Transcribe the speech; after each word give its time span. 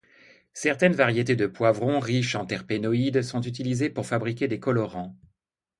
Certaines 0.55 0.95
variétés 0.95 1.35
de 1.35 1.45
poivron 1.45 1.99
riches 1.99 2.33
en 2.33 2.47
terpénoïdes 2.47 3.21
sont 3.21 3.43
utilisées 3.43 3.91
pour 3.91 4.07
fabriquer 4.07 4.47
des 4.47 4.59
colorants. 4.59 5.15